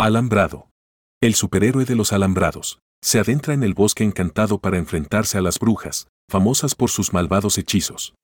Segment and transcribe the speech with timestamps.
[0.00, 0.70] Alambrado.
[1.20, 2.78] El superhéroe de los alambrados.
[3.02, 7.58] Se adentra en el bosque encantado para enfrentarse a las brujas, famosas por sus malvados
[7.58, 8.14] hechizos.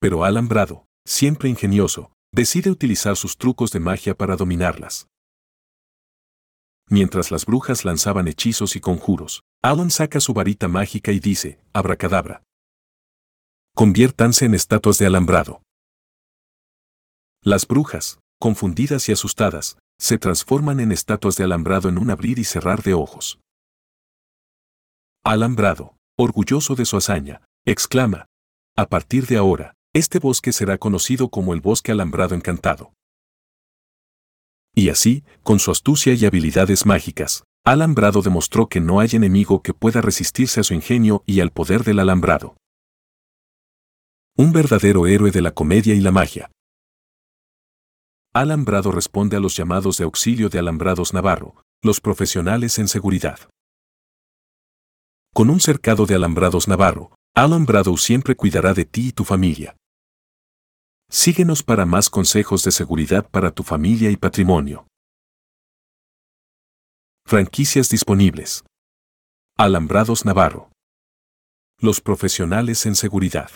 [0.00, 5.06] Pero Alambrado, siempre ingenioso, decide utilizar sus trucos de magia para dominarlas.
[6.88, 12.42] Mientras las brujas lanzaban hechizos y conjuros, Alan saca su varita mágica y dice, abracadabra.
[13.74, 15.60] Conviértanse en estatuas de alambrado.
[17.42, 22.44] Las brujas, confundidas y asustadas, se transforman en estatuas de alambrado en un abrir y
[22.44, 23.38] cerrar de ojos.
[25.22, 28.26] Alambrado, orgulloso de su hazaña, exclama,
[28.76, 32.94] a partir de ahora, este bosque será conocido como el bosque alambrado encantado.
[34.74, 39.74] Y así, con su astucia y habilidades mágicas, Alambrado demostró que no hay enemigo que
[39.74, 42.56] pueda resistirse a su ingenio y al poder del alambrado.
[44.34, 46.50] Un verdadero héroe de la comedia y la magia.
[48.32, 53.50] Alambrado responde a los llamados de auxilio de Alambrados Navarro, los profesionales en seguridad.
[55.34, 59.76] Con un cercado de Alambrados Navarro, Alambrado siempre cuidará de ti y tu familia.
[61.10, 64.86] Síguenos para más consejos de seguridad para tu familia y patrimonio.
[67.26, 68.62] Franquicias disponibles.
[69.58, 70.70] Alambrados Navarro.
[71.80, 73.50] Los profesionales en seguridad.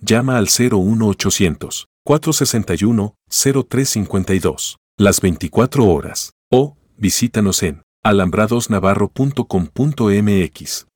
[0.00, 10.89] Llama al 01800 461 0352 las 24 horas o visítanos en alambradosnavarro.com.mx.